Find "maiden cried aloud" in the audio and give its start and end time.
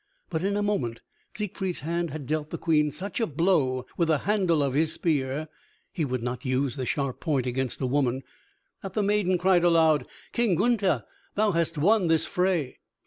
9.03-10.07